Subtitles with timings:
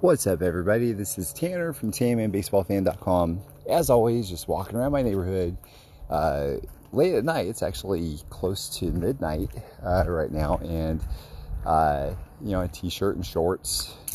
[0.00, 0.92] What's up, everybody?
[0.92, 5.56] This is Tanner from TannerFrom As always, just walking around my neighborhood.
[6.08, 6.58] Uh,
[6.92, 9.50] late at night, it's actually close to midnight
[9.84, 11.00] uh, right now, and
[11.66, 13.92] uh, you know, a t-shirt and shorts.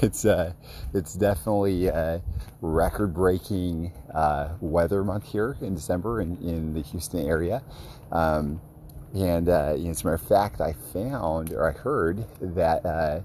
[0.00, 0.54] It's uh,
[0.94, 2.22] it's definitely a
[2.62, 7.62] record-breaking uh, weather month here in December in, in the Houston area.
[8.10, 8.62] Um,
[9.14, 13.20] and uh, as a matter of fact, I found or I heard that uh,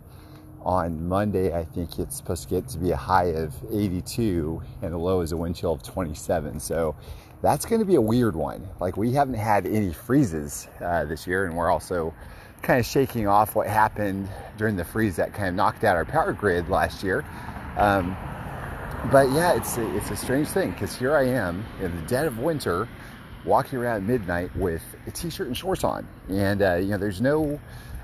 [0.67, 4.91] on Monday, I think it's supposed to get to be a high of 82 and
[4.91, 6.59] the low is a wind chill of 27.
[6.59, 6.93] So
[7.41, 8.67] that's going to be a weird one.
[8.81, 12.13] Like we haven't had any freezes uh, this year, and we're also
[12.61, 14.27] kind of shaking off what happened
[14.57, 17.23] during the freeze that kind of knocked out our power grid last year.
[17.77, 18.17] Um,
[19.09, 22.25] but yeah, it's a, it's a strange thing because here I am in the dead
[22.25, 22.89] of winter,
[23.45, 27.57] walking around midnight with a t-shirt and shorts on, and uh, you know there's no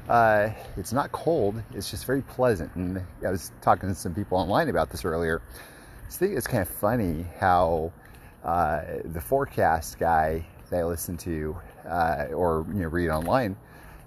[0.10, 1.62] uh, it's not cold.
[1.74, 2.74] It's just very pleasant.
[2.76, 5.42] And I was talking to some people online about this earlier.
[6.08, 7.92] I think it's kind of funny how
[8.44, 13.56] uh, the forecast guy that I listen to uh, or you know read online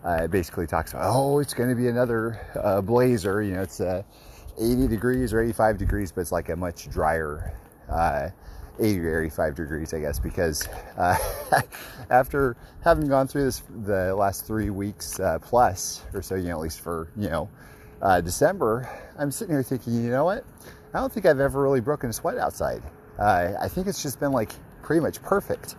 [0.05, 3.43] uh, basically talks about, oh, it's going to be another uh, blazer.
[3.43, 4.03] You know, it's uh,
[4.59, 7.55] 80 degrees or 85 degrees, but it's like a much drier
[8.79, 11.17] 80 or 85 degrees, I guess, because uh,
[12.11, 16.57] after having gone through this the last three weeks uh, plus or so, you know,
[16.57, 17.49] at least for you know
[18.03, 20.45] uh, December, I'm sitting here thinking, you know what?
[20.95, 22.83] I don't think I've ever really broken a sweat outside.
[23.19, 24.53] Uh, I think it's just been like
[24.83, 25.77] pretty much perfect.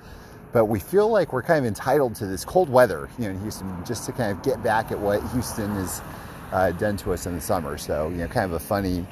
[0.53, 3.41] But we feel like we're kind of entitled to this cold weather, you know, in
[3.41, 6.01] Houston, just to kind of get back at what Houston has
[6.51, 7.77] uh, done to us in the summer.
[7.77, 9.05] So, you know, kind of a funny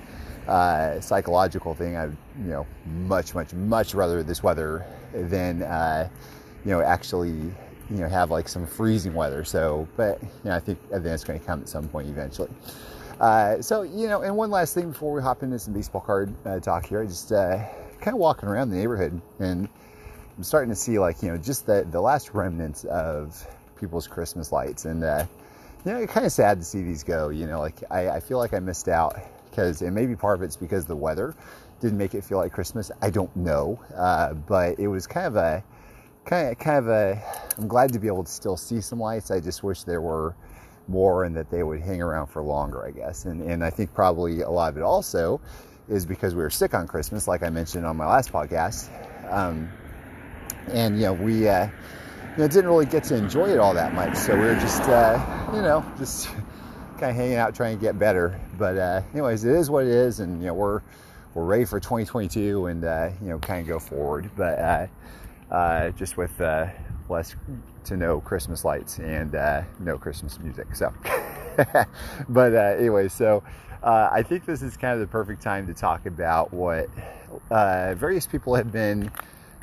[0.47, 1.97] uh, psychological thing.
[1.97, 6.09] I, you know, much, much, much rather this weather than, uh,
[6.63, 9.43] you know, actually, you know, have like some freezing weather.
[9.43, 12.49] So, but you know, I think it's going to come at some point eventually.
[13.19, 16.33] Uh, so, you know, and one last thing before we hop into some baseball card
[16.45, 17.57] uh, talk here, I just uh,
[18.01, 19.69] kind of walking around the neighborhood and
[20.37, 23.47] I'm starting to see like, you know, just the, the last remnants of
[23.79, 24.83] people's Christmas lights.
[24.85, 25.25] And, uh,
[25.85, 28.19] you know, it's kind of sad to see these go, you know, like I, I
[28.19, 29.17] feel like I missed out
[29.55, 31.35] because, and maybe part of it's because the weather
[31.79, 32.91] didn't make it feel like Christmas.
[33.01, 35.63] I don't know, uh, but it was kind of a,
[36.25, 37.21] kind of, kind of a.
[37.57, 39.31] I'm glad to be able to still see some lights.
[39.31, 40.35] I just wish there were
[40.87, 43.25] more and that they would hang around for longer, I guess.
[43.25, 45.39] And and I think probably a lot of it also
[45.87, 48.89] is because we were sick on Christmas, like I mentioned on my last podcast.
[49.31, 49.69] Um,
[50.71, 53.93] and you know we uh, you know didn't really get to enjoy it all that
[53.93, 56.29] much, so we were just uh, you know just
[56.97, 58.39] kind of hanging out trying to get better.
[58.57, 60.81] But uh, anyways, it is what it is, and you know we're
[61.33, 64.29] we're ready for 2022 and uh, you know kind of go forward.
[64.35, 64.87] But uh,
[65.51, 66.67] uh just with uh,
[67.09, 67.35] less
[67.85, 70.75] to no Christmas lights and uh, no Christmas music.
[70.75, 70.93] So,
[72.29, 73.43] but anyway, so.
[73.87, 76.89] I think this is kind of the perfect time to talk about what
[77.51, 79.11] various people have been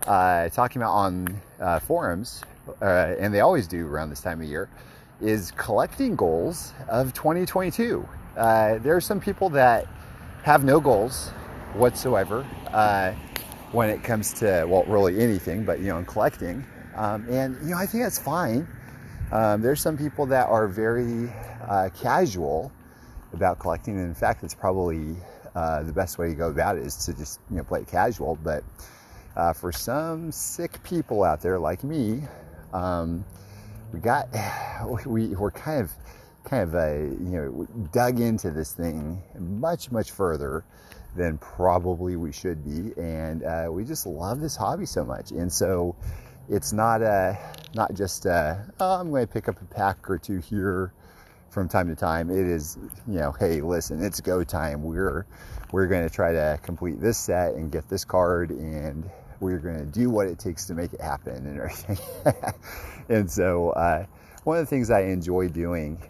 [0.05, 2.43] talking about on forums,
[2.81, 4.69] and they always do around this time of year,
[5.23, 8.07] is collecting goals of 2022.
[8.37, 9.87] Uh, there are some people that
[10.43, 11.29] have no goals
[11.75, 13.13] whatsoever uh,
[13.73, 16.65] when it comes to, well, really anything, but, you know, in collecting.
[16.95, 18.67] Um, and, you know, I think that's fine.
[19.31, 21.33] Um, there's some people that are very
[21.67, 22.73] uh, casual
[23.33, 23.99] about collecting.
[23.99, 25.17] And in fact, it's probably
[25.55, 27.89] uh, the best way to go about it is to just, you know, play it
[27.89, 28.39] casual.
[28.43, 28.65] But
[29.37, 32.23] uh, for some sick people out there like me,
[32.73, 33.25] um,
[33.93, 34.29] we got
[35.07, 35.93] we we're kind of
[36.45, 40.65] kind of a you know dug into this thing much much further
[41.15, 45.53] than probably we should be, and uh, we just love this hobby so much, and
[45.53, 45.95] so
[46.49, 47.39] it's not a
[47.75, 50.93] not just a, oh, I'm going to pick up a pack or two here
[51.51, 52.31] from time to time.
[52.31, 54.83] It is you know hey listen it's go time.
[54.83, 55.27] We're
[55.71, 59.09] we're going to try to complete this set and get this card and
[59.43, 61.99] we're going to do what it takes to make it happen and everything.
[63.09, 64.07] and so, uh,
[64.45, 66.01] one of the things I enjoy doing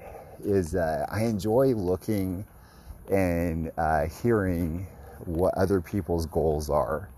[0.45, 2.45] is uh, I enjoy looking
[3.11, 4.87] and uh, hearing
[5.25, 7.09] what other people's goals are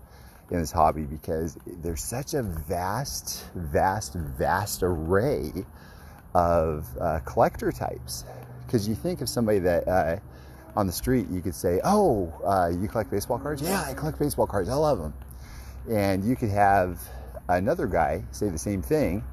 [0.51, 5.51] in this hobby because there's such a vast, vast, vast array
[6.33, 8.25] of uh, collector types.
[8.65, 10.17] Because you think of somebody that uh,
[10.75, 13.61] on the street, you could say, Oh, uh, you collect baseball cards?
[13.61, 14.69] Yeah, I collect baseball cards.
[14.69, 15.13] I love them.
[15.89, 16.99] And you could have
[17.47, 19.23] another guy say the same thing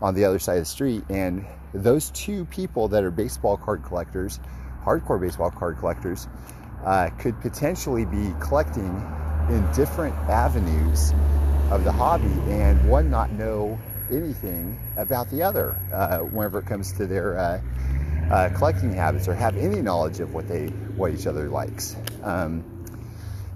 [0.00, 1.04] on the other side of the street.
[1.08, 4.40] And those two people that are baseball card collectors,
[4.84, 6.28] hardcore baseball card collectors,
[6.84, 9.04] uh, could potentially be collecting
[9.48, 11.12] in different avenues
[11.70, 13.78] of the hobby and one not know
[14.10, 17.60] anything about the other uh, whenever it comes to their uh,
[18.30, 20.66] uh, collecting habits or have any knowledge of what they
[20.96, 21.96] what each other likes.
[22.22, 22.81] Um,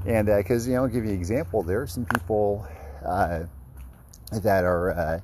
[0.06, 1.62] and because uh, you know, I'll give you an example.
[1.62, 2.66] There are some people
[3.04, 3.44] uh,
[4.32, 5.20] that are uh,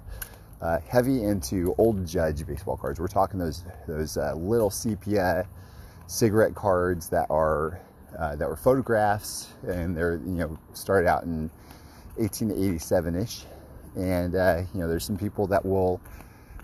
[0.60, 2.98] uh, heavy into old Judge baseball cards.
[2.98, 5.46] We're talking those those uh, little sepia
[6.08, 7.80] cigarette cards that are
[8.18, 11.48] uh, that were photographs, and they're you know started out in
[12.16, 13.44] 1887 ish.
[13.94, 16.00] And you know, there's some people that will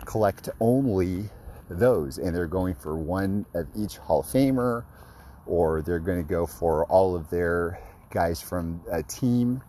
[0.07, 1.29] collect only
[1.69, 4.85] those, and they're going for one of each Hall of Famer,
[5.47, 7.79] or they're going to go for all of their
[8.11, 9.63] guys from a team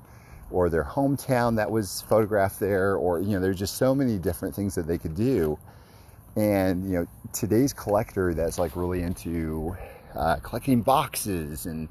[0.52, 4.56] or their hometown that was photographed there, or you know, there's just so many different
[4.56, 5.58] things that they could do.
[6.36, 9.76] And you know, today's collector that's like really into
[10.16, 11.88] uh, collecting boxes and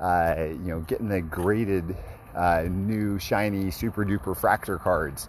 [0.00, 1.96] uh, you know, getting the graded
[2.34, 5.28] uh, new shiny super duper fractor cards.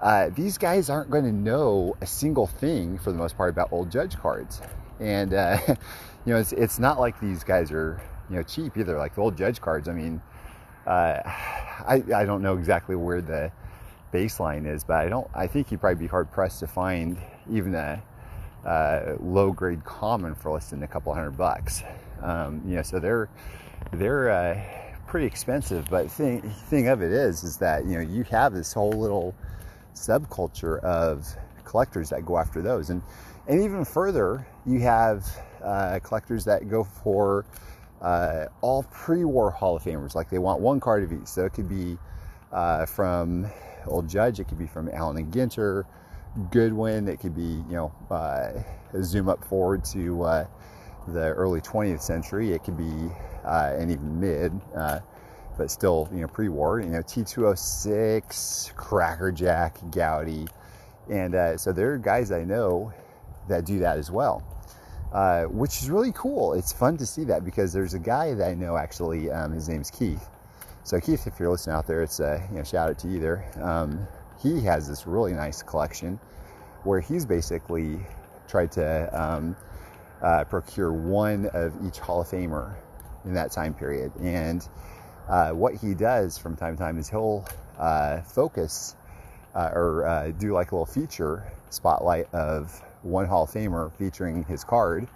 [0.00, 3.72] Uh, these guys aren't going to know a single thing for the most part about
[3.72, 4.60] old judge cards,
[5.00, 8.00] and uh, you know, it's it's not like these guys are
[8.30, 8.98] you know cheap either.
[8.98, 10.20] Like the old judge cards, I mean
[10.86, 11.20] uh,
[11.86, 13.52] I, I don't know exactly where the
[14.12, 15.28] baseline is, but I don't.
[15.34, 17.18] I think you'd probably be hard pressed to find
[17.50, 18.02] even a
[18.64, 21.82] uh, low grade common for less than a couple hundred bucks.
[22.22, 23.28] Um, you know, so they're
[23.92, 24.62] they're uh,
[25.06, 25.86] pretty expensive.
[25.90, 26.40] But thing
[26.70, 29.34] thing of it is, is that you know you have this whole little
[29.94, 31.26] subculture of
[31.64, 33.02] collectors that go after those, and
[33.46, 35.26] and even further, you have
[35.62, 37.44] uh, collectors that go for
[38.02, 40.14] uh, all pre-war Hall of Famers.
[40.14, 41.26] Like they want one card of each.
[41.26, 41.98] So it could be
[42.52, 43.50] uh, from
[43.86, 45.84] Old Judge, it could be from Allen and Ginter,
[46.50, 47.08] Goodwin.
[47.08, 48.52] It could be you know uh,
[49.02, 50.46] zoom up forward to uh,
[51.08, 52.52] the early 20th century.
[52.52, 53.10] It could be
[53.44, 54.52] uh, and even mid.
[54.74, 55.00] Uh,
[55.56, 60.46] but still, you know, pre-war, you know, T206, Crackerjack, Goudey,
[61.10, 62.92] and so there are guys I know
[63.48, 64.42] that do that as well.
[65.12, 66.52] Uh, which is really cool.
[66.54, 69.30] It's fun to see that because there's a guy that I know actually.
[69.30, 70.28] Um, his name's Keith.
[70.82, 73.20] So Keith, if you're listening out there, it's a you know shout out to you
[73.20, 73.50] there.
[73.62, 74.06] Um,
[74.42, 76.18] he has this really nice collection
[76.84, 77.98] where he's basically
[78.48, 79.56] tried to um,
[80.22, 82.74] uh, procure one of each Hall of Famer
[83.24, 84.12] in that time period.
[84.20, 84.66] And
[85.28, 87.44] uh, what he does from time to time is he'll
[87.78, 88.94] uh, focus
[89.54, 94.44] uh, or uh, do like a little feature spotlight of one Hall of Famer featuring
[94.44, 95.06] his card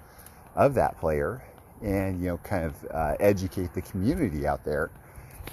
[0.55, 1.43] of that player
[1.83, 4.91] and, you know, kind of uh, educate the community out there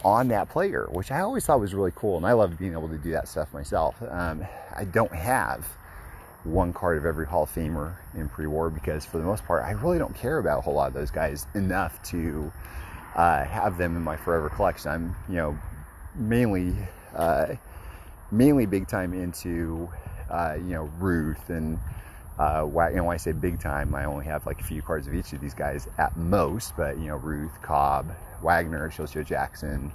[0.03, 2.17] on that player, which I always thought was really cool.
[2.17, 3.95] And I love being able to do that stuff myself.
[4.09, 4.45] Um,
[4.75, 5.65] I don't have
[6.43, 9.63] one card of every Hall of Famer in pre war because, for the most part,
[9.63, 12.51] I really don't care about a whole lot of those guys enough to
[13.15, 14.91] uh, have them in my forever collection.
[14.91, 15.57] I'm, you know,
[16.15, 16.75] mainly.
[17.15, 17.55] Uh,
[18.31, 19.89] mainly big time into
[20.29, 21.79] uh, you know Ruth and
[22.39, 25.07] uh, you know, when I say big time, I only have like a few cards
[25.07, 28.13] of each of these guys at most, but you know, Ruth, Cobb,
[28.43, 29.91] Wagner, Shoeless Joe Jackson,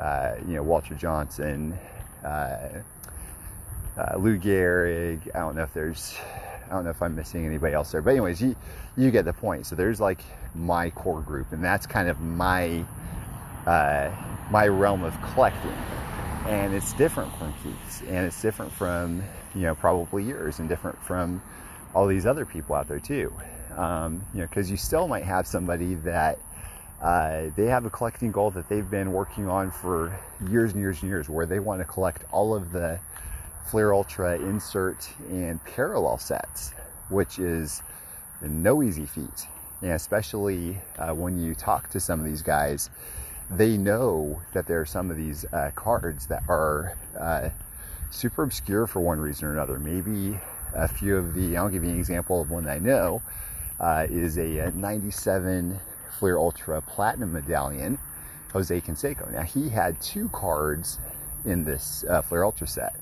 [0.00, 1.78] uh, you know, Walter Johnson,
[2.24, 2.68] uh,
[3.98, 5.20] uh, Lou Gehrig.
[5.34, 6.16] I don't know if there's,
[6.66, 8.56] I don't know if I'm missing anybody else there, but anyways, you
[8.96, 9.66] you get the point.
[9.66, 10.20] So there's like
[10.54, 12.84] my core group, and that's kind of my
[13.66, 14.10] uh,
[14.50, 15.76] my realm of collecting,
[16.46, 19.22] and it's different from Keith's, and it's different from
[19.54, 21.42] you know probably yours, and different from
[21.96, 23.32] all these other people out there too.
[23.74, 26.38] Um, you know, because you still might have somebody that
[27.00, 30.14] uh, they have a collecting goal that they've been working on for
[30.50, 33.00] years and years and years, where they want to collect all of the
[33.70, 36.72] Fleer Ultra insert and parallel sets,
[37.08, 37.82] which is
[38.42, 39.46] no easy feat.
[39.80, 42.90] And especially uh, when you talk to some of these guys,
[43.50, 47.48] they know that there are some of these uh, cards that are uh,
[48.10, 49.78] super obscure for one reason or another.
[49.78, 50.38] Maybe
[50.74, 53.22] a few of the, I'll give you an example of one I know,
[53.80, 55.78] uh, is a, a 97
[56.18, 57.98] Fleer Ultra Platinum Medallion,
[58.52, 59.30] Jose Canseco.
[59.32, 60.98] Now, he had two cards
[61.44, 62.94] in this uh, Fleer Ultra set.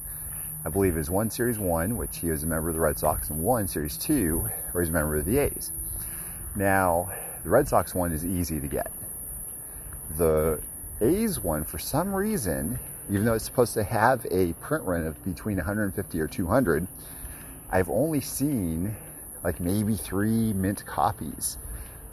[0.65, 3.31] I believe is one Series 1, which he was a member of the Red Sox,
[3.31, 4.39] and one Series 2,
[4.73, 5.71] where he's a member of the A's.
[6.57, 8.91] Now, the Red Sox one is easy to get.
[10.17, 10.61] The
[11.01, 12.79] A's one, for some reason,
[13.11, 16.87] even though it's supposed to have a print run of between 150 or 200,
[17.75, 18.95] I've only seen
[19.43, 21.59] like maybe three mint copies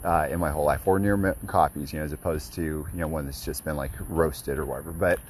[0.02, 2.88] uh, in my whole life, or near mint copies, you know, as opposed to you
[2.94, 4.90] know one that's just been like roasted or whatever.
[4.90, 5.20] But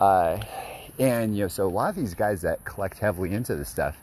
[0.00, 0.38] uh,
[1.00, 3.96] and you know, so a lot of these guys that collect heavily into this stuff,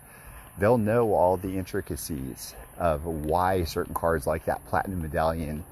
[0.60, 5.64] they'll know all the intricacies of why certain cards like that platinum medallion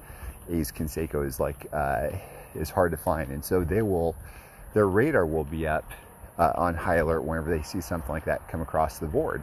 [0.50, 2.08] A's Canseco is like uh,
[2.54, 4.16] is hard to find, and so they will
[4.72, 5.90] their radar will be up
[6.38, 9.42] uh, on high alert whenever they see something like that come across the board.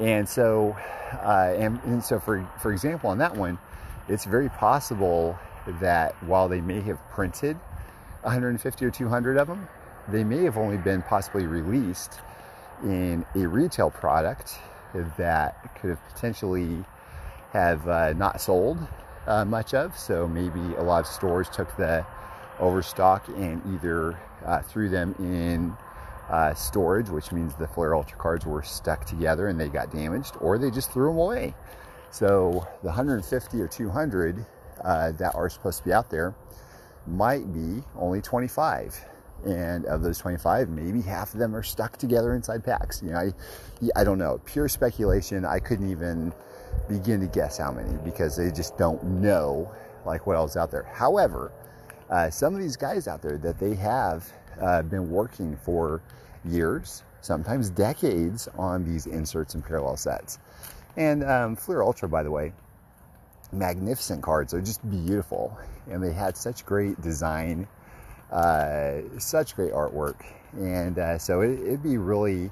[0.00, 0.76] And so,
[1.22, 3.58] uh, and, and so for, for example, on that one,
[4.08, 5.38] it's very possible
[5.80, 7.56] that while they may have printed
[8.22, 9.68] 150 or 200 of them,
[10.08, 12.20] they may have only been possibly released
[12.82, 14.58] in a retail product
[15.18, 16.84] that could have potentially
[17.52, 18.78] have uh, not sold
[19.26, 19.96] uh, much of.
[19.98, 22.06] So maybe a lot of stores took the
[22.58, 25.76] overstock and either uh, threw them in
[26.30, 30.34] uh, storage, which means the Fleer Ultra cards were stuck together and they got damaged,
[30.40, 31.54] or they just threw them away.
[32.10, 34.46] So the 150 or 200
[34.82, 36.34] uh, that are supposed to be out there
[37.06, 39.06] might be only 25
[39.46, 43.02] and of those 25 maybe half of them are stuck together inside packs.
[43.02, 43.32] You know i
[43.96, 44.40] i don't know.
[44.44, 45.44] Pure speculation.
[45.44, 46.32] I couldn't even
[46.88, 49.72] begin to guess how many because they just don't know
[50.04, 50.84] like what else out there.
[50.92, 51.52] However
[52.10, 56.02] uh, some of these guys out there that they have uh, been working for
[56.44, 60.38] years sometimes decades on these inserts and parallel sets
[60.96, 62.52] and um, Fleer Ultra, by the way,
[63.52, 64.52] magnificent cards.
[64.52, 65.56] They're just beautiful.
[65.88, 67.66] And they had such great design,
[68.30, 70.24] uh, such great artwork.
[70.52, 72.50] And uh, so it, it'd be really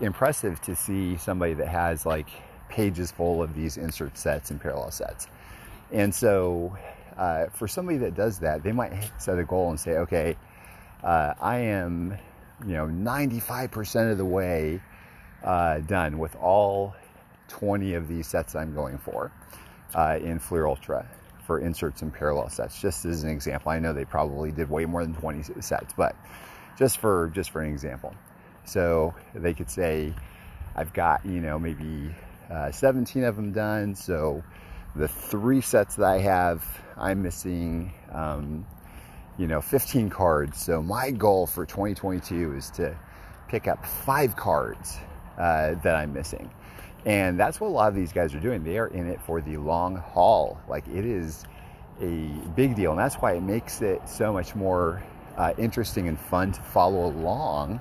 [0.00, 2.28] impressive to see somebody that has like
[2.68, 5.28] pages full of these insert sets and parallel sets.
[5.92, 6.76] And so
[7.16, 10.36] uh, for somebody that does that, they might set a goal and say, okay,
[11.04, 12.16] uh, I am,
[12.66, 14.80] you know, 95% of the way
[15.44, 16.94] uh, done with all
[17.48, 19.30] 20 of these sets I'm going for
[19.94, 21.06] uh, in Fleer Ultra
[21.46, 22.80] for inserts and parallel sets.
[22.80, 26.16] Just as an example, I know they probably did way more than 20 sets, but
[26.78, 28.14] just for just for an example.
[28.64, 30.14] So they could say,
[30.74, 32.14] I've got you know maybe
[32.50, 33.94] uh, 17 of them done.
[33.94, 34.42] So
[34.96, 36.64] the three sets that I have,
[36.96, 37.92] I'm missing.
[38.10, 38.66] Um,
[39.38, 40.60] you know, 15 cards.
[40.60, 42.96] So my goal for 2022 is to
[43.48, 44.98] pick up five cards
[45.38, 46.50] uh, that I'm missing.
[47.04, 48.64] And that's what a lot of these guys are doing.
[48.64, 50.58] They are in it for the long haul.
[50.68, 51.44] Like it is
[52.00, 52.26] a
[52.56, 52.92] big deal.
[52.92, 55.02] And that's why it makes it so much more
[55.36, 57.80] uh, interesting and fun to follow along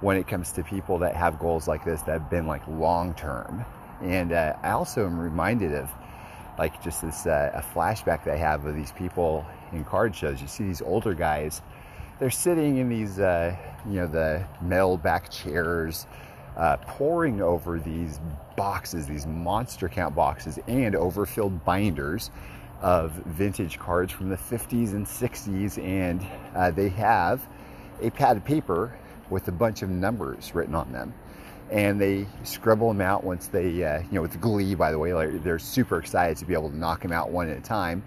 [0.00, 3.14] when it comes to people that have goals like this that have been like long
[3.14, 3.64] term.
[4.02, 5.90] And uh, I also am reminded of
[6.58, 10.42] like just this uh, a flashback I have of these people in card shows.
[10.42, 11.62] You see these older guys,
[12.18, 16.06] they're sitting in these, uh, you know, the metal back chairs
[16.56, 18.20] uh, poring over these
[18.56, 22.30] boxes, these monster count boxes, and overfilled binders
[22.80, 25.82] of vintage cards from the 50s and 60s.
[25.82, 27.46] And uh, they have
[28.02, 28.98] a pad of paper
[29.30, 31.14] with a bunch of numbers written on them.
[31.70, 35.12] And they scribble them out once they, uh, you know, with glee, by the way,
[35.12, 38.02] like they're super excited to be able to knock them out one at a time.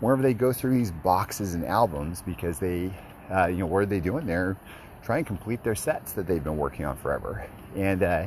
[0.00, 2.92] Whenever they go through these boxes and albums, because they,
[3.30, 4.26] uh, you know, what are they doing?
[4.26, 4.56] They're
[5.04, 7.46] try and complete their sets that they've been working on forever.
[7.76, 8.26] And uh,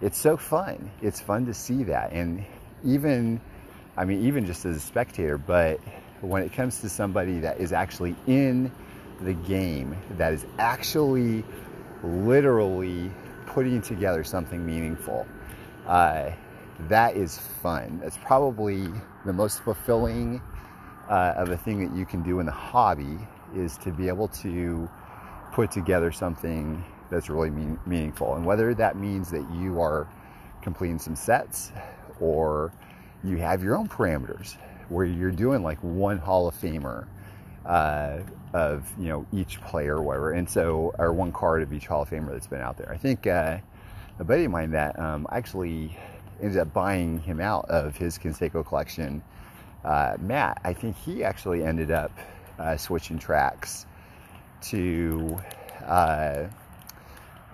[0.00, 0.90] it's so fun.
[1.00, 2.12] It's fun to see that.
[2.12, 2.44] And
[2.84, 3.40] even,
[3.96, 5.80] I mean, even just as a spectator, but
[6.20, 8.70] when it comes to somebody that is actually in
[9.22, 11.42] the game, that is actually
[12.02, 13.10] literally
[13.50, 15.26] putting together something meaningful,
[15.86, 16.30] uh,
[16.88, 18.00] that is fun.
[18.02, 18.88] That's probably
[19.26, 20.40] the most fulfilling
[21.08, 23.18] uh, of a thing that you can do in the hobby
[23.54, 24.88] is to be able to
[25.52, 28.36] put together something that's really mean, meaningful.
[28.36, 30.08] And whether that means that you are
[30.62, 31.72] completing some sets
[32.20, 32.72] or
[33.24, 34.56] you have your own parameters
[34.88, 37.06] where you're doing like one Hall of Famer
[37.66, 38.18] uh,
[38.52, 42.02] of you know each player or whatever, and so or one card of each Hall
[42.02, 42.90] of Famer that's been out there.
[42.90, 43.58] I think uh,
[44.18, 45.96] a buddy of mine that um, actually
[46.42, 49.22] ended up buying him out of his Canseco collection.
[49.84, 52.12] Uh, Matt, I think he actually ended up
[52.58, 53.86] uh, switching tracks
[54.62, 55.38] to
[55.86, 56.44] uh,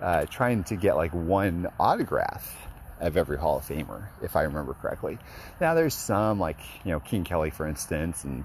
[0.01, 2.67] uh, trying to get like one autograph
[2.99, 5.17] of every Hall of Famer, if I remember correctly.
[5.61, 8.43] Now there's some like you know King Kelly, for instance, and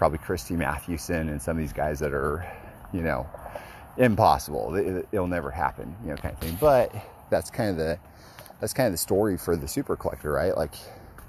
[0.00, 2.50] probably Christy Mathewson, and some of these guys that are
[2.90, 3.28] you know
[3.98, 4.74] impossible.
[4.74, 6.56] It, will never happen, you know, kind of thing.
[6.58, 6.90] But
[7.28, 7.98] that's kind of the
[8.60, 10.56] that's kind of the story for the super collector, right?
[10.56, 10.72] Like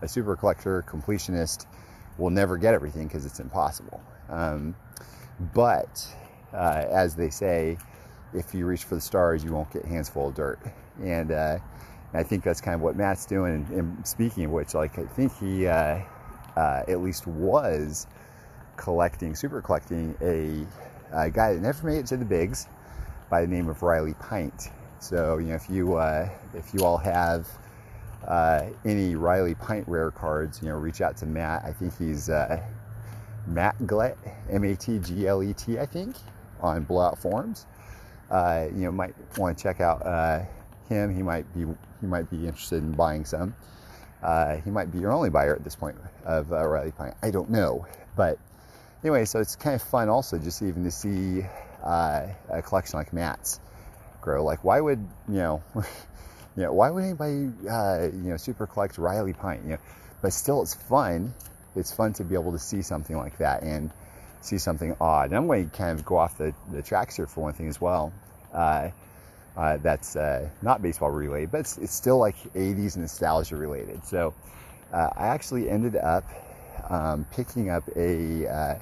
[0.01, 1.65] a super collector, completionist
[2.17, 4.01] will never get everything because it's impossible.
[4.29, 4.73] Um,
[5.53, 6.07] but
[6.53, 7.77] uh, as they say,
[8.33, 10.59] if you reach for the stars, you won't get hands full of dirt.
[11.03, 11.57] And uh,
[12.13, 13.67] I think that's kind of what Matt's doing.
[13.73, 15.99] And, speaking of which, like I think he uh,
[16.55, 18.07] uh, at least was
[18.77, 20.65] collecting, super collecting a,
[21.15, 22.67] a, guy that never made it to the bigs
[23.29, 24.69] by the name of Riley Pint.
[24.99, 27.47] So you know, if you uh, if you all have
[28.27, 31.63] uh, any Riley Pint rare cards, you know, reach out to Matt.
[31.65, 32.29] I think he's
[33.47, 34.17] Matt Glet,
[34.49, 36.15] M A T G L E T, I think
[36.61, 37.65] on Blowout Forums.
[38.29, 40.43] Uh, you know, might want to check out uh,
[40.87, 41.13] him.
[41.13, 41.65] He might be
[41.99, 43.55] he might be interested in buying some.
[44.23, 47.15] Uh, he might be your only buyer at this point of uh, Riley Pint.
[47.23, 47.85] I don't know,
[48.15, 48.37] but
[49.03, 51.45] anyway, so it's kind of fun also just even to see
[51.83, 53.59] uh, a collection like Matt's
[54.21, 54.43] grow.
[54.43, 55.63] Like, why would you know?
[55.75, 59.63] you know, why would anybody uh, you know super collect Riley Pint?
[59.63, 59.77] You know,
[60.21, 61.33] but still, it's fun.
[61.75, 63.91] It's fun to be able to see something like that and
[64.41, 65.27] see something odd.
[65.27, 67.69] And I'm going to kind of go off the, the tracks here for one thing
[67.69, 68.11] as well.
[68.53, 68.89] Uh,
[69.55, 74.05] uh, that's uh, not baseball related, but it's, it's, still like 80s nostalgia related.
[74.05, 74.33] So
[74.93, 76.23] uh, I actually ended up
[76.89, 78.79] um, picking up a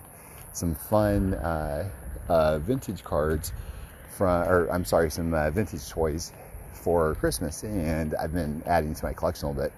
[0.59, 3.53] some fun uh, vintage cards
[4.15, 6.33] from, or I'm sorry, some vintage toys
[6.73, 9.73] for Christmas, and I've been adding to my collection a little bit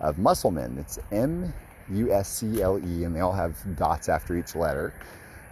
[0.00, 0.78] of Musclemen.
[0.78, 1.52] It's M
[1.90, 4.94] U S C L E, and they all have dots after each letter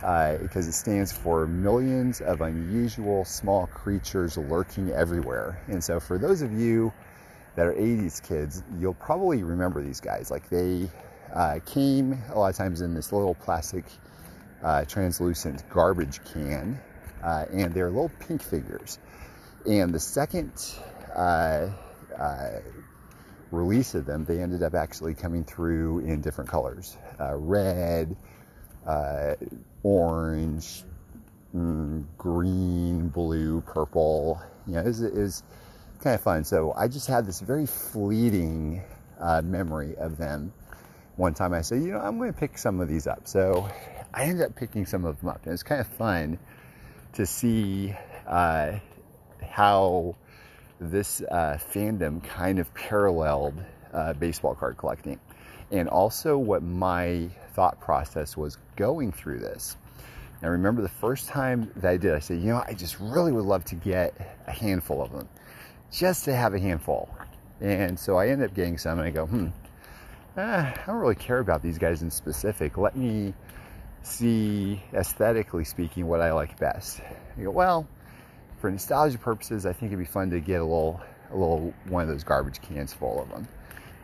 [0.02, 5.60] uh, because it stands for millions of unusual small creatures lurking everywhere.
[5.68, 6.92] And so, for those of you
[7.56, 10.30] that are 80s kids, you'll probably remember these guys.
[10.30, 10.88] Like they
[11.34, 13.84] uh, came a lot of times in this little plastic
[14.62, 16.80] uh, translucent garbage can,
[17.22, 18.98] uh, and they're little pink figures.
[19.66, 20.52] And the second
[21.14, 21.68] uh,
[22.18, 22.50] uh,
[23.50, 28.16] release of them, they ended up actually coming through in different colors red
[28.86, 29.34] uh,
[29.82, 30.84] orange,
[31.54, 34.40] mm, green, blue, purple.
[34.66, 35.42] You know, it was, it was,
[36.00, 36.44] kind of fun.
[36.44, 38.82] So I just had this very fleeting
[39.20, 40.50] uh, memory of them.
[41.16, 43.28] One time I said, you know, I'm going to pick some of these up.
[43.28, 43.68] So
[44.12, 45.44] I ended up picking some of them up.
[45.44, 46.38] And it's kind of fun
[47.14, 47.94] to see
[48.26, 48.78] uh,
[49.48, 50.16] how
[50.80, 53.54] this uh, fandom kind of paralleled
[53.92, 55.18] uh, baseball card collecting
[55.70, 59.76] and also what my thought process was going through this.
[60.42, 63.30] I remember the first time that I did, I said, you know, I just really
[63.30, 65.28] would love to get a handful of them,
[65.92, 67.08] just to have a handful.
[67.60, 69.48] And so I ended up getting some, and I go, hmm,
[70.38, 72.78] eh, I don't really care about these guys in specific.
[72.78, 73.34] Let me
[74.02, 77.00] see, aesthetically speaking, what I like best.
[77.40, 77.88] Go, well,
[78.58, 82.02] for nostalgia purposes, I think it'd be fun to get a little, a little one
[82.02, 83.48] of those garbage cans full of them.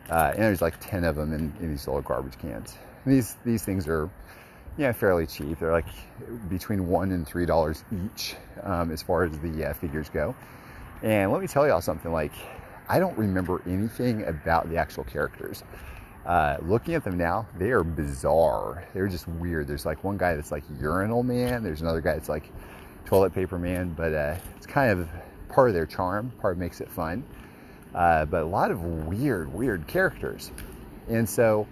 [0.09, 2.75] Uh, and there's like 10 of them in, in these little garbage cans.
[3.05, 4.09] And these, these things are,
[4.77, 5.59] yeah, fairly cheap.
[5.59, 5.87] They're like
[6.49, 10.35] between one and three dollars each um, as far as the uh, figures go.
[11.03, 12.33] And let me tell y'all something like,
[12.89, 15.63] I don't remember anything about the actual characters.
[16.27, 18.87] Uh, looking at them now, they are bizarre.
[18.93, 19.67] They're just weird.
[19.67, 21.63] There's like one guy that's like urinal man.
[21.63, 22.51] There's another guy that's like
[23.05, 23.93] toilet paper man.
[23.97, 25.09] But uh, it's kind of
[25.47, 26.31] part of their charm.
[26.39, 27.23] Part makes it fun
[27.97, 30.51] uh, but a lot of weird, weird characters.
[31.09, 31.67] And so,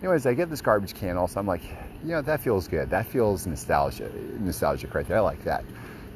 [0.00, 1.16] anyways, I get this garbage can.
[1.16, 1.62] Also, I'm like,
[2.04, 2.90] you know, that feels good.
[2.90, 5.18] That feels nostalgia, nostalgic right there.
[5.18, 5.64] I like that.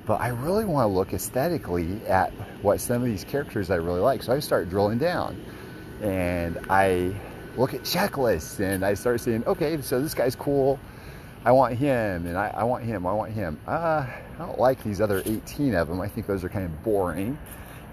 [0.04, 4.00] But I really want to look aesthetically at what some of these characters I really
[4.00, 4.22] like.
[4.22, 5.42] So I start drilling down,
[6.02, 7.14] and I
[7.56, 10.78] look at checklists, and I start saying, okay, so this guy's cool.
[11.44, 13.06] I want him, and I, I want him.
[13.06, 13.58] I want him.
[13.66, 16.00] Uh, I don't like these other 18 of them.
[16.00, 17.38] I think those are kind of boring.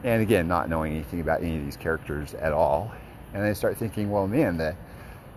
[0.03, 2.91] And again, not knowing anything about any of these characters at all.
[3.33, 4.75] And I start thinking, well, man, the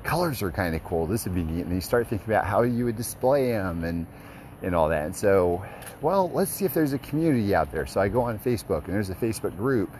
[0.02, 1.06] colors are kind of cool.
[1.06, 1.66] This would be neat.
[1.66, 4.06] And you start thinking about how you would display them and
[4.62, 5.04] and all that.
[5.04, 5.64] And so,
[6.00, 7.86] well, let's see if there's a community out there.
[7.86, 9.90] So I go on Facebook, and there's a Facebook group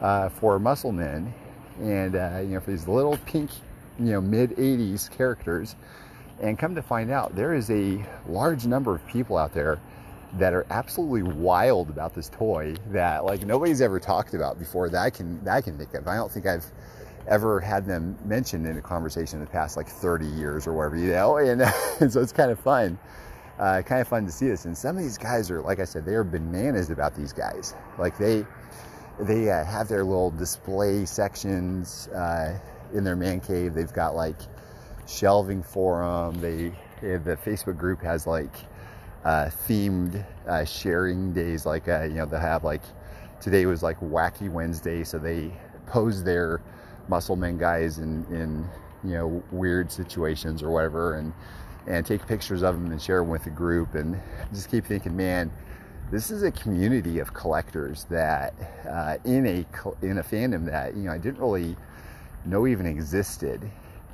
[0.00, 1.32] uh, for Musclemen,
[1.80, 3.50] and uh, you know, for these little pink,
[3.98, 5.76] you know, mid '80s characters.
[6.40, 9.80] And come to find out, there is a large number of people out there
[10.34, 15.02] that are absolutely wild about this toy that like nobody's ever talked about before that
[15.02, 16.06] I can that I can think of.
[16.06, 16.66] I don't think I've
[17.28, 20.96] ever had them mentioned in a conversation in the past like 30 years or whatever,
[20.96, 21.62] you know, and,
[22.00, 22.98] and so it's kind of fun.
[23.58, 24.66] Uh, kind of fun to see this.
[24.66, 27.74] And some of these guys are, like I said, they are bananas about these guys.
[27.98, 28.46] Like they,
[29.20, 32.58] they uh, have their little display sections uh,
[32.94, 33.74] in their man cave.
[33.74, 34.36] They've got like
[35.06, 36.40] shelving for them.
[36.40, 38.54] They, the Facebook group has like
[39.24, 41.66] uh, themed uh, sharing days.
[41.66, 42.82] Like uh, you know, they have like
[43.40, 45.52] today was like Wacky Wednesday, so they
[45.86, 46.60] pose their
[47.08, 48.68] muscle men guys in in
[49.04, 51.32] you know weird situations or whatever, and
[51.86, 54.20] and take pictures of them and share them with the group, and
[54.52, 55.50] just keep thinking, man.
[56.10, 58.54] This is a community of collectors that
[58.88, 59.66] uh, in a
[60.00, 61.76] in a fandom that you know I didn't really
[62.46, 63.60] know even existed,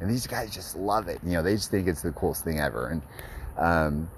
[0.00, 1.20] and these guys just love it.
[1.22, 3.02] You know, they just think it's the coolest thing ever, and
[3.56, 4.10] um,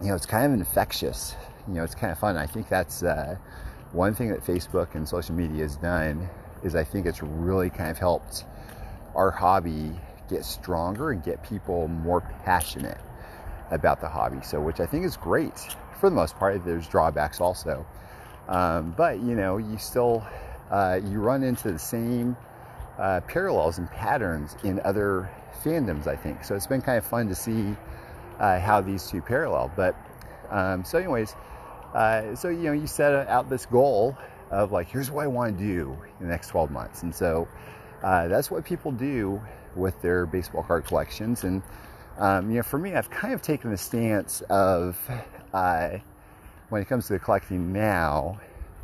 [0.00, 1.34] you know, it's kind of infectious.
[1.66, 2.36] You know, it's kind of fun.
[2.36, 3.38] I think that's uh,
[3.90, 6.28] one thing that Facebook and social media has done
[6.62, 8.44] is I think it's really kind of helped
[9.16, 9.90] our hobby
[10.30, 12.98] get stronger and get people more passionate
[13.72, 14.42] about the hobby.
[14.44, 16.62] So, which I think is great for the most part.
[16.66, 17.86] There's drawbacks also,
[18.46, 20.22] um, but you know, you still
[20.70, 22.36] uh, you run into the same
[22.98, 25.30] uh, parallels and patterns in other
[25.62, 26.44] fandoms, I think.
[26.44, 27.74] So it's been kind of fun to see
[28.38, 29.72] uh, how these two parallel.
[29.74, 29.96] But
[30.50, 31.34] um, so, anyways,
[31.94, 34.14] uh, so you know, you set out this goal
[34.50, 37.48] of like, here's what I want to do in the next 12 months, and so
[38.02, 39.40] uh, that's what people do
[39.74, 41.44] with their baseball card collections.
[41.44, 41.62] And
[42.18, 44.98] um, you know, for me, I've kind of taken the stance of
[46.68, 48.40] when it comes to collecting now,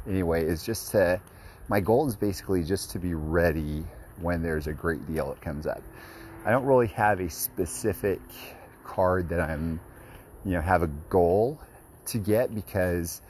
[0.06, 1.20] anyway, is just to
[1.68, 3.84] my goal is basically just to be ready
[4.20, 5.82] when there's a great deal that comes up.
[6.44, 8.20] I don't really have a specific
[8.84, 9.80] card that I'm,
[10.44, 11.60] you know, have a goal
[12.06, 13.22] to get because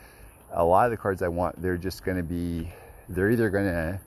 [0.53, 2.73] a lot of the cards I want, they're just going to be,
[3.09, 4.01] they're either going to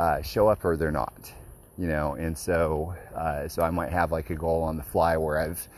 [0.00, 1.32] uh, show up or they're not,
[1.76, 5.16] you know, and so, uh, so I might have like a goal on the fly
[5.16, 5.68] where I've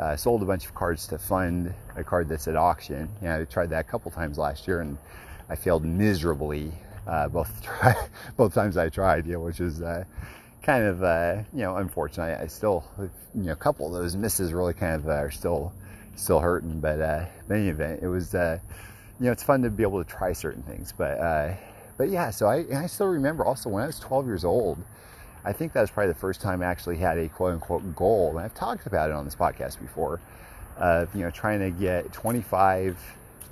[0.00, 3.08] uh, sold a bunch of cards to fund a card that's at auction.
[3.20, 4.96] You know, I tried that a couple times last year and
[5.48, 6.72] I failed miserably
[7.06, 7.94] uh, both try,
[8.36, 10.04] both times I tried, you know, which is uh,
[10.62, 12.38] kind of uh, you know unfortunate.
[12.38, 15.30] I, I, still you know a couple of those misses really kind of uh, are
[15.30, 15.72] still
[16.16, 18.58] still hurting, but uh, in any event, it was uh,
[19.18, 20.94] you know it's fun to be able to try certain things.
[20.96, 21.58] But
[21.98, 24.78] but yeah, so I I still remember also when I was 12 years old.
[25.44, 28.30] I think that was probably the first time I actually had a quote unquote goal,
[28.30, 30.20] and I've talked about it on this podcast before.
[30.76, 32.98] Of you know trying to get 25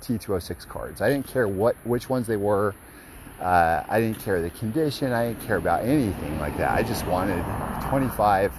[0.01, 1.01] T206 cards.
[1.01, 2.73] I didn't care what which ones they were.
[3.39, 5.13] Uh, I didn't care the condition.
[5.13, 6.71] I didn't care about anything like that.
[6.71, 7.43] I just wanted
[7.89, 8.51] 25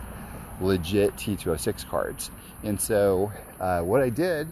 [0.61, 2.31] legit T206 cards.
[2.63, 4.49] And so uh, what I did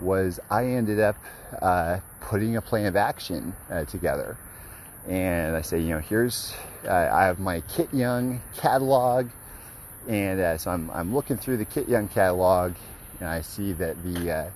[0.00, 1.16] was I ended up
[1.60, 4.36] uh, putting a plan of action uh, together.
[5.08, 9.28] And I say, you know, here's, uh, I have my Kit Young catalog.
[10.08, 12.74] And uh, so I'm, I'm looking through the Kit Young catalog
[13.20, 14.50] and I see that the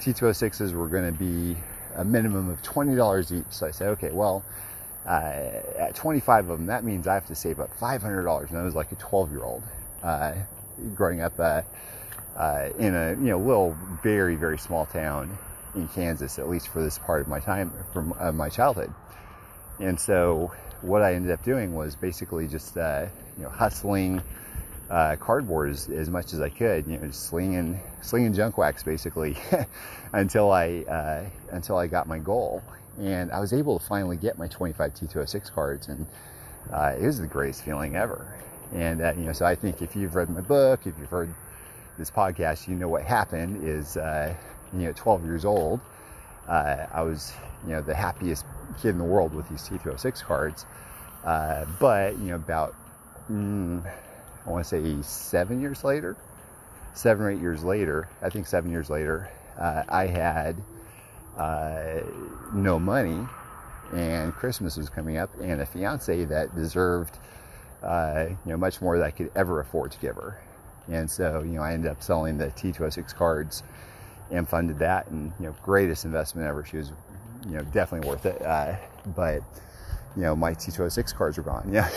[0.00, 1.56] T206s were going to be
[1.96, 3.44] a minimum of $20 each.
[3.50, 4.44] So I said, okay, well,
[5.06, 8.48] uh, at 25 of them, that means I have to save up $500.
[8.48, 9.62] And I was like a 12 year old
[10.02, 10.34] uh,
[10.94, 11.62] growing up uh,
[12.36, 15.36] uh, in a you know little very very small town
[15.74, 18.92] in Kansas, at least for this part of my time from uh, my childhood.
[19.80, 24.22] And so what I ended up doing was basically just uh, you know hustling
[24.90, 28.82] uh, cardboard as, as, much as I could, you know, just slinging slinging junk wax
[28.82, 29.36] basically
[30.12, 32.62] until I uh, until I got my goal,
[32.98, 36.06] and I was able to finally get my 25 T206 cards, and
[36.72, 38.34] uh, it was the greatest feeling ever.
[38.74, 41.32] And uh, you know, so I think if you've read my book, if you've heard
[41.98, 44.34] this podcast, you know what happened is uh,
[44.72, 45.80] you know, 12 years old,
[46.48, 47.32] uh, I was
[47.66, 50.66] you know the happiest kid in the world with these T206 cards,
[51.78, 52.74] but you know about.
[53.30, 53.84] Mm,
[54.46, 56.16] I want to say seven years later,
[56.94, 60.56] seven or eight years later, I think seven years later, uh, I had
[61.36, 62.00] uh,
[62.52, 63.26] no money
[63.92, 67.18] and Christmas was coming up and a fiance that deserved,
[67.82, 70.40] uh, you know, much more than I could ever afford to give her.
[70.88, 73.62] And so, you know, I ended up selling the T206 cards
[74.30, 76.64] and funded that and, you know, greatest investment ever.
[76.64, 76.92] She was,
[77.46, 78.40] you know, definitely worth it.
[78.42, 78.76] Uh,
[79.14, 79.42] but,
[80.16, 81.68] you know, my T206 cards are gone.
[81.72, 81.88] Yeah.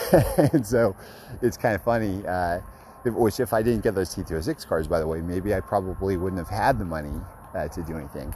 [0.54, 0.96] and so
[1.42, 2.60] it's kind of funny, uh,
[3.06, 6.18] if, which if I didn't get those T206 cards, by the way, maybe I probably
[6.18, 7.14] wouldn't have had the money
[7.56, 8.34] uh, to do anything.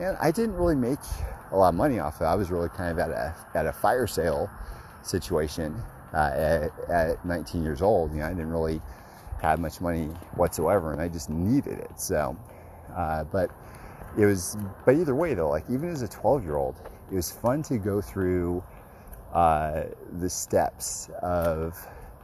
[0.00, 0.98] And I didn't really make
[1.52, 2.24] a lot of money off of it.
[2.26, 4.50] I was really kind of at a, at a fire sale
[5.02, 5.74] situation
[6.14, 8.12] uh, at, at 19 years old.
[8.12, 8.80] You know, I didn't really
[9.42, 12.00] have much money whatsoever and I just needed it.
[12.00, 12.36] So,
[12.94, 13.50] uh, but
[14.18, 16.76] it was, but either way though, like even as a 12 year old,
[17.10, 18.62] it was fun to go through
[19.32, 19.84] uh,
[20.18, 21.76] the steps of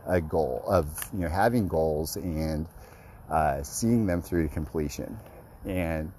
[0.06, 2.66] a goal of you know having goals and
[3.30, 5.18] uh, seeing them through to completion.
[5.64, 6.12] And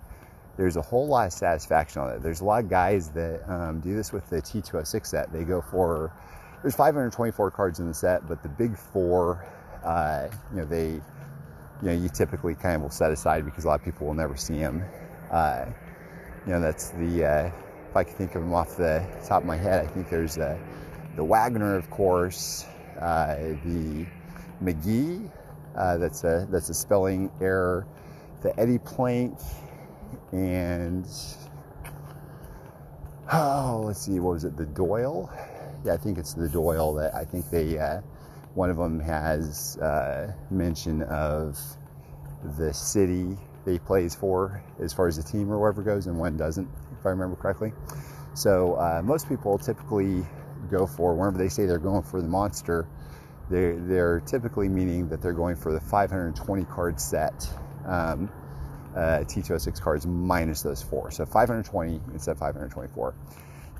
[0.57, 2.23] there's a whole lot of satisfaction on it.
[2.23, 5.31] There's a lot of guys that um, do this with the t206 set.
[5.31, 6.11] They go for
[6.61, 9.45] there's 524 cards in the set but the big four
[9.83, 11.01] uh, you know they you
[11.83, 14.35] know you typically kind of will set aside because a lot of people will never
[14.35, 14.83] see them
[15.31, 15.65] uh,
[16.45, 17.51] you know that's the uh,
[17.89, 20.37] if I can think of them off the top of my head, I think there's
[20.37, 20.57] uh,
[21.15, 22.65] the Wagner, of course,
[22.99, 23.35] uh,
[23.65, 24.05] the
[24.63, 25.29] McGee,
[25.75, 27.85] uh, that's a that's a spelling error,
[28.41, 29.37] the Eddie Plank,
[30.31, 31.07] and
[33.31, 34.57] oh, let's see, what was it?
[34.57, 35.31] The Doyle.
[35.85, 38.01] Yeah, I think it's the Doyle that I think they uh,
[38.55, 41.59] one of them has uh, mention of
[42.57, 43.37] the city
[43.67, 47.05] they plays for as far as the team or whatever goes, and one doesn't, if
[47.05, 47.73] I remember correctly.
[48.33, 50.25] So uh, most people typically
[50.71, 52.87] go for whenever they say they're going for the monster,
[53.49, 57.47] they're, they're typically meaning that they're going for the 520 card set.
[57.85, 58.31] Um,
[58.95, 61.11] uh, T206 cards minus those four.
[61.11, 63.13] So 520 instead of 524.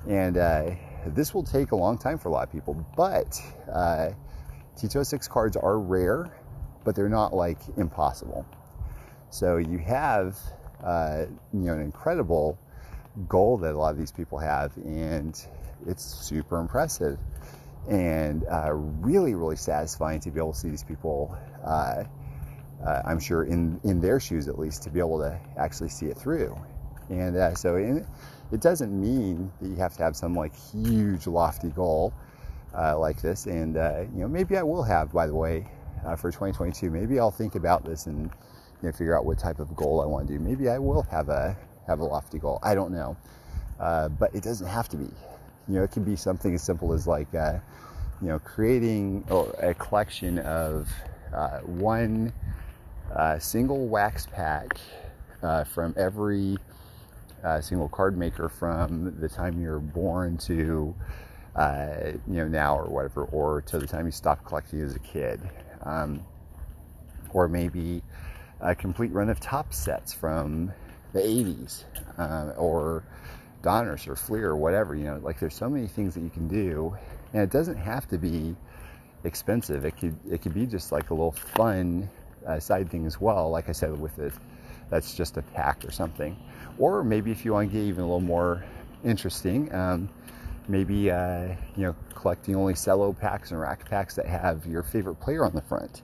[0.06, 0.70] And uh,
[1.06, 3.40] this will take a long time for a lot of people, but
[3.72, 4.10] uh,
[4.76, 6.30] T206 cards are rare,
[6.84, 8.46] but they're not like impossible.
[9.30, 10.38] So you have,
[10.82, 12.58] uh, you know, an incredible
[13.28, 15.40] goal that a lot of these people have, and
[15.86, 17.18] it's super impressive
[17.88, 21.36] and uh, really, really satisfying to be able to see these people.
[21.64, 22.04] Uh,
[22.86, 26.06] uh, I'm sure in in their shoes at least to be able to actually see
[26.06, 26.56] it through,
[27.08, 28.06] and uh, so in,
[28.52, 32.14] it doesn't mean that you have to have some like huge lofty goal
[32.76, 33.46] uh, like this.
[33.46, 33.74] And
[34.14, 35.66] you know, maybe I will have, by the way,
[36.16, 36.90] for 2022.
[36.90, 38.30] Maybe I'll think about this and
[38.82, 40.38] know figure out what type of goal I want to do.
[40.38, 42.60] Maybe I will have a have a lofty goal.
[42.62, 43.16] I don't know,
[43.78, 45.10] but it doesn't have to be.
[45.68, 47.58] You know, it can be something as simple as like, uh,
[48.22, 49.24] you know, creating
[49.60, 50.88] a collection of
[51.34, 52.32] uh, one
[53.14, 54.78] uh, single wax pack
[55.42, 56.56] uh, from every
[57.44, 60.94] uh, single card maker from the time you're born to,
[61.54, 65.00] uh, you know, now or whatever, or to the time you stopped collecting as a
[65.00, 65.40] kid.
[65.82, 66.24] Um,
[67.34, 68.02] or maybe
[68.60, 70.72] a complete run of Topps sets from
[71.12, 71.84] the 80s,
[72.58, 73.04] or
[73.62, 74.94] Donruss or Fleer or whatever.
[74.94, 76.96] You know, like there's so many things that you can do,
[77.32, 78.54] and it doesn't have to be
[79.24, 79.84] expensive.
[79.84, 82.08] It could it could be just like a little fun
[82.46, 83.50] uh, side thing as well.
[83.50, 84.32] Like I said, with it,
[84.90, 86.36] that's just a pack or something.
[86.78, 88.64] Or maybe if you want to get even a little more
[89.04, 90.08] interesting, um,
[90.68, 95.16] maybe uh, you know collecting only cello packs and rack packs that have your favorite
[95.16, 96.02] player on the front.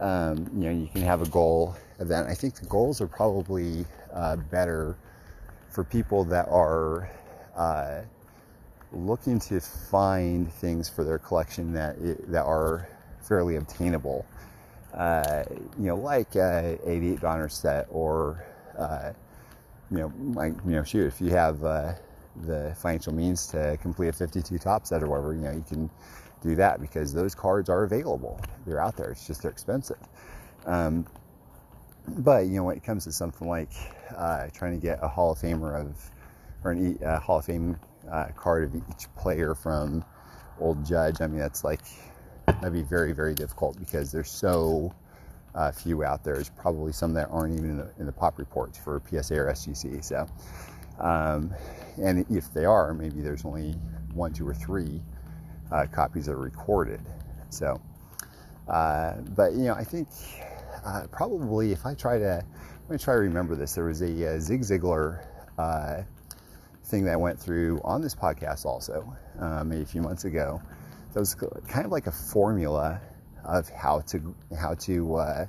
[0.00, 2.26] Um, you know, you can have a goal of that.
[2.26, 4.96] I think the goals are probably uh, better
[5.68, 7.10] for people that are
[7.56, 8.02] uh,
[8.92, 11.96] looking to find things for their collection that
[12.30, 12.88] that are
[13.20, 14.24] fairly obtainable.
[14.94, 15.44] Uh,
[15.78, 18.44] you know, like a 88 Donruss set, or
[18.78, 19.12] uh,
[19.90, 21.92] you know, like you know, shoot, if you have uh,
[22.46, 25.90] the financial means to complete a 52 Topps set or whatever, you know, you can
[26.42, 28.40] do that because those cards are available.
[28.66, 29.10] They're out there.
[29.10, 29.98] It's just they're expensive.
[30.66, 31.06] Um,
[32.06, 33.70] but you know, when it comes to something like
[34.16, 36.10] uh, trying to get a Hall of Famer of,
[36.64, 37.78] or a uh, Hall of Fame
[38.10, 40.04] uh, card of each player from
[40.60, 41.82] Old Judge, I mean, that's like
[42.46, 44.94] that'd be very, very difficult because there's so
[45.54, 46.34] uh, few out there.
[46.34, 49.52] There's probably some that aren't even in the, in the pop reports for PSA or
[49.52, 50.04] SGC.
[50.04, 50.26] So,
[50.98, 51.52] um,
[52.00, 53.72] and if they are, maybe there's only
[54.14, 55.00] one, two, or three
[55.70, 57.00] uh, copies are recorded.
[57.50, 57.80] So,
[58.68, 60.08] uh, but you know, I think
[60.84, 62.44] uh, probably if I try to,
[62.88, 63.74] I'm to try to remember this.
[63.74, 65.24] There was a, a uh, Zig Ziglar
[65.58, 66.02] uh,
[66.84, 70.60] thing that I went through on this podcast also, uh, maybe a few months ago.
[71.12, 73.00] That was kind of like a formula
[73.44, 75.46] of how to how to uh,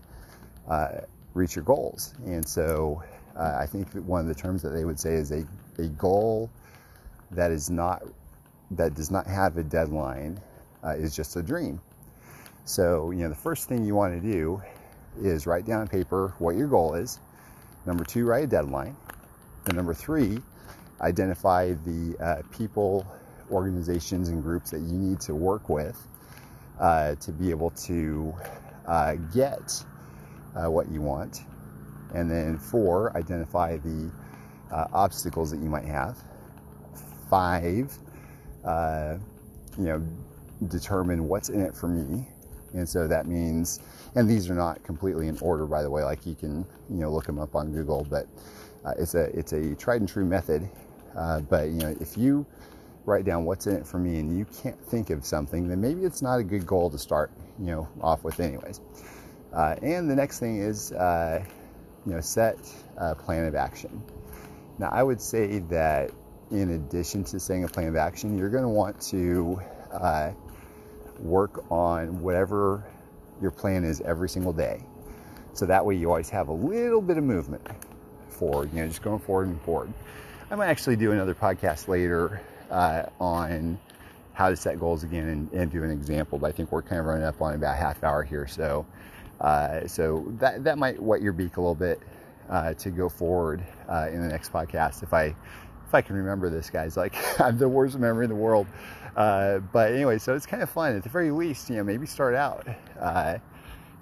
[0.67, 0.89] uh,
[1.34, 2.13] reach your goals.
[2.25, 3.03] And so
[3.36, 5.45] I think one of the terms that they would say is a,
[5.77, 6.49] a goal
[7.32, 8.03] that is not
[8.71, 10.39] that does not have a deadline
[10.95, 11.82] is just a dream.
[12.65, 14.62] So, you know, the first thing you want to do
[15.19, 17.19] is write down on paper what your goal is.
[17.86, 18.95] Number two, write a deadline.
[19.65, 20.39] And number three,
[21.01, 23.08] identify the uh, people,
[23.51, 25.97] organizations, and groups that you need to work with
[26.79, 28.34] uh, to be able to
[28.86, 29.84] uh, get
[30.55, 31.41] uh, what you want.
[32.13, 34.12] And then four, identify the
[34.71, 36.17] uh, obstacles that you might have.
[37.29, 37.97] Five,
[38.63, 39.17] uh,
[39.77, 40.03] you know,
[40.67, 42.27] determine what's in it for me
[42.73, 43.79] and so that means,
[44.15, 46.03] and these are not completely in order, by the way.
[46.03, 48.27] Like you can, you know, look them up on Google, but
[48.85, 50.69] uh, it's a it's a tried and true method.
[51.15, 52.45] Uh, but you know, if you
[53.05, 56.03] write down what's in it for me, and you can't think of something, then maybe
[56.03, 58.81] it's not a good goal to start, you know, off with, anyways.
[59.51, 61.43] Uh, and the next thing is, uh,
[62.05, 62.57] you know, set
[62.97, 64.01] a plan of action.
[64.77, 66.11] Now, I would say that
[66.51, 69.59] in addition to saying a plan of action, you're going to want to
[69.91, 70.31] uh,
[71.19, 72.83] work on whatever
[73.41, 74.83] your plan is every single day.
[75.53, 77.65] So that way you always have a little bit of movement
[78.29, 79.91] forward, you know, just going forward and forward.
[80.49, 83.79] I might actually do another podcast later uh, on
[84.33, 86.99] how to set goals again and, and, do an example, but I think we're kind
[86.99, 88.47] of running up on about half hour here.
[88.47, 88.85] So,
[89.41, 91.99] uh, so that, that might wet your beak a little bit
[92.49, 95.35] uh, to go forward uh, in the next podcast if I
[95.89, 96.95] if I can remember this, guys.
[96.95, 98.67] Like I'm the worst memory in the world.
[99.17, 100.95] Uh, but anyway, so it's kind of fun.
[100.95, 102.67] At the very least, you know, maybe start out
[102.99, 103.39] uh,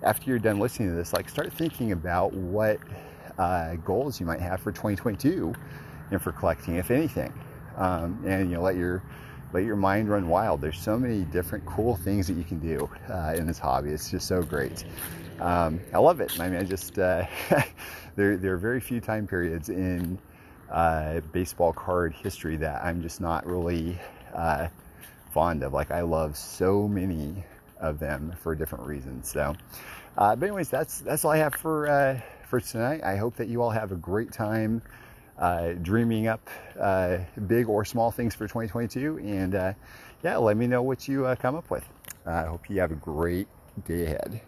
[0.04, 1.14] after you're done listening to this.
[1.14, 2.80] Like start thinking about what
[3.38, 5.54] uh, goals you might have for 2022
[6.12, 7.34] and for collecting, if anything.
[7.78, 9.02] Um, and you know, let your
[9.54, 10.60] let your mind run wild.
[10.60, 13.92] There's so many different cool things that you can do uh, in this hobby.
[13.92, 14.84] It's just so great.
[15.40, 16.38] Um, I love it.
[16.38, 17.26] I mean, I just uh,
[18.18, 20.20] there there are very few time periods in
[20.72, 23.98] uh, baseball card history that I'm just not really
[24.34, 24.68] uh,
[25.32, 25.74] fond of.
[25.74, 27.44] Like I love so many
[27.80, 29.30] of them for different reasons.
[29.30, 29.56] So,
[30.18, 33.04] uh, but anyways, that's that's all I have for uh, for tonight.
[33.04, 34.82] I hope that you all have a great time
[35.38, 36.50] uh, dreaming up
[36.80, 39.20] uh, big or small things for 2022.
[39.24, 39.74] And uh,
[40.24, 41.88] yeah, let me know what you come up with.
[42.26, 43.48] I hope you have a great
[43.86, 44.42] day ahead.